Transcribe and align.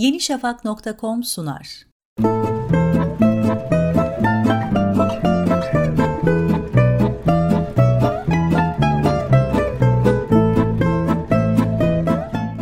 yenişafak.com 0.00 1.22
sunar. 1.22 1.86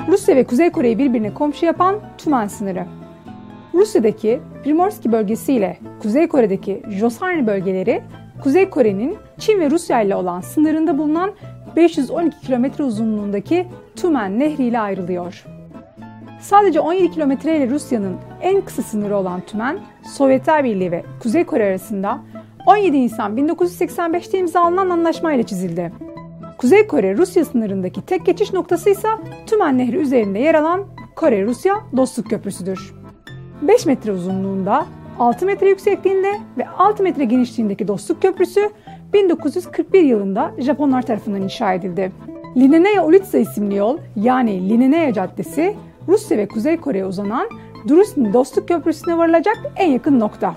Rusya 0.08 0.36
ve 0.36 0.44
Kuzey 0.44 0.70
Kore'yi 0.70 0.98
birbirine 0.98 1.34
komşu 1.34 1.66
yapan 1.66 2.00
Tumen 2.18 2.46
sınırı. 2.46 2.86
Rusya'daki 3.74 4.40
Primorski 4.64 5.12
bölgesi 5.12 5.52
ile 5.52 5.78
Kuzey 6.02 6.28
Kore'deki 6.28 6.82
Joseon 6.88 7.46
bölgeleri 7.46 8.02
Kuzey 8.42 8.70
Kore'nin 8.70 9.16
Çin 9.38 9.60
ve 9.60 9.70
Rusya 9.70 10.02
ile 10.02 10.16
olan 10.16 10.40
sınırında 10.40 10.98
bulunan 10.98 11.32
512 11.76 12.40
kilometre 12.40 12.84
uzunluğundaki 12.84 13.68
Tumen 13.96 14.40
Nehri 14.40 14.64
ile 14.64 14.80
ayrılıyor. 14.80 15.57
Sadece 16.40 16.80
17 16.80 17.10
kilometre 17.10 17.56
ile 17.56 17.70
Rusya'nın 17.70 18.16
en 18.42 18.60
kısa 18.60 18.82
sınırı 18.82 19.16
olan 19.16 19.40
Tümen, 19.40 19.78
Sovyetler 20.02 20.64
Birliği 20.64 20.92
ve 20.92 21.04
Kuzey 21.22 21.44
Kore 21.44 21.64
arasında 21.64 22.18
17 22.66 23.00
Nisan 23.00 23.36
1985'te 23.36 24.38
imzalanan 24.38 24.90
anlaşma 24.90 25.32
ile 25.32 25.42
çizildi. 25.42 25.92
Kuzey 26.58 26.86
Kore 26.86 27.16
Rusya 27.16 27.44
sınırındaki 27.44 28.06
tek 28.06 28.26
geçiş 28.26 28.52
noktası 28.52 28.90
ise 28.90 29.08
Tümen 29.46 29.78
Nehri 29.78 29.96
üzerinde 29.96 30.38
yer 30.38 30.54
alan 30.54 30.84
Kore-Rusya 31.16 31.74
Dostluk 31.96 32.30
Köprüsü'dür. 32.30 32.94
5 33.62 33.86
metre 33.86 34.12
uzunluğunda, 34.12 34.86
6 35.18 35.46
metre 35.46 35.68
yüksekliğinde 35.68 36.32
ve 36.58 36.68
6 36.68 37.02
metre 37.02 37.24
genişliğindeki 37.24 37.88
Dostluk 37.88 38.22
Köprüsü 38.22 38.70
1941 39.12 40.02
yılında 40.02 40.52
Japonlar 40.58 41.02
tarafından 41.02 41.42
inşa 41.42 41.72
edildi. 41.72 42.12
Lineneya 42.56 43.04
Ulitsa 43.04 43.38
isimli 43.38 43.76
yol 43.76 43.98
yani 44.16 44.68
Lineneya 44.68 45.12
Caddesi 45.12 45.74
Rusya 46.08 46.38
ve 46.38 46.48
Kuzey 46.48 46.76
Kore'ye 46.76 47.06
uzanan 47.06 47.48
Druzhny 47.88 48.32
Dostluk 48.32 48.68
Köprüsü'ne 48.68 49.18
varılacak 49.18 49.56
en 49.76 49.90
yakın 49.90 50.20
nokta. 50.20 50.54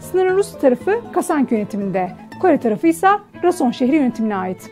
Sınırın 0.00 0.36
Rus 0.36 0.58
tarafı 0.58 1.00
Kasank 1.12 1.52
yönetiminde, 1.52 2.10
Kore 2.40 2.58
tarafı 2.58 2.86
ise 2.86 3.08
Rason 3.42 3.70
şehri 3.70 3.96
yönetimine 3.96 4.36
ait. 4.36 4.70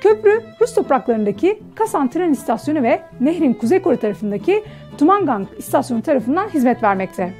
Köprü 0.00 0.42
Rus 0.60 0.74
topraklarındaki 0.74 1.62
Kasan 1.74 2.10
tren 2.10 2.32
istasyonu 2.32 2.82
ve 2.82 3.02
nehrin 3.20 3.54
Kuzey 3.54 3.82
Kore 3.82 3.96
tarafındaki 3.96 4.64
Tumangang 4.98 5.46
istasyonu 5.58 6.02
tarafından 6.02 6.48
hizmet 6.48 6.82
vermekte. 6.82 7.34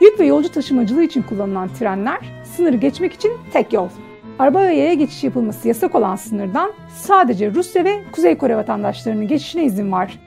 Yük 0.00 0.20
ve 0.20 0.26
yolcu 0.26 0.52
taşımacılığı 0.52 1.04
için 1.04 1.22
kullanılan 1.22 1.68
trenler 1.68 2.18
sınırı 2.56 2.76
geçmek 2.76 3.12
için 3.12 3.32
tek 3.52 3.72
yol. 3.72 3.88
Araba 4.38 4.60
ve 4.60 4.74
yaya 4.74 4.94
geçiş 4.94 5.24
yapılması 5.24 5.68
yasak 5.68 5.94
olan 5.94 6.16
sınırdan 6.16 6.72
sadece 6.88 7.50
Rusya 7.50 7.84
ve 7.84 8.02
Kuzey 8.12 8.38
Kore 8.38 8.56
vatandaşlarının 8.56 9.28
geçişine 9.28 9.64
izin 9.64 9.92
var. 9.92 10.18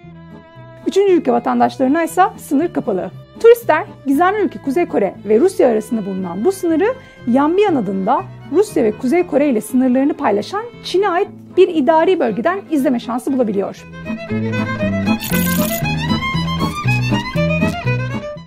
Üçüncü 0.87 1.13
ülke 1.13 1.31
vatandaşlarına 1.31 2.03
ise 2.03 2.23
sınır 2.37 2.73
kapalı. 2.73 3.11
Turistler 3.39 3.85
gizemli 4.05 4.39
ülke 4.39 4.59
Kuzey 4.61 4.85
Kore 4.85 5.15
ve 5.25 5.39
Rusya 5.39 5.67
arasında 5.67 6.05
bulunan 6.05 6.45
bu 6.45 6.51
sınırı 6.51 6.93
Yanbian 7.27 7.75
adında 7.75 8.23
Rusya 8.51 8.83
ve 8.83 8.91
Kuzey 8.91 9.27
Kore 9.27 9.49
ile 9.49 9.61
sınırlarını 9.61 10.13
paylaşan 10.13 10.63
Çin'e 10.83 11.09
ait 11.09 11.27
bir 11.57 11.67
idari 11.67 12.19
bölgeden 12.19 12.61
izleme 12.71 12.99
şansı 12.99 13.33
bulabiliyor. 13.33 13.85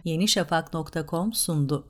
yenişafak.com 0.05 1.33
sundu. 1.33 1.85